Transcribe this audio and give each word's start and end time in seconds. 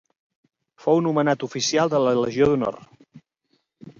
Fou 0.85 1.01
nomenat 1.07 1.45
oficial 1.49 1.93
de 1.95 2.01
la 2.05 2.15
Legió 2.21 2.47
d'honor. 2.53 2.79